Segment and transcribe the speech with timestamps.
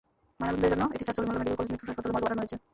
[0.39, 2.57] ময়নাতদন্তের জন্য এটি sir Salimullah medical college Mitford হাসপাতালের মর্গে পাঠানো হয়েছে।